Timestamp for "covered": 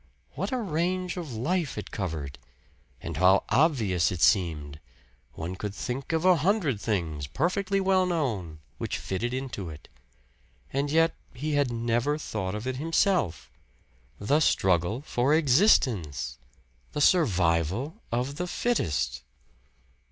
1.91-2.39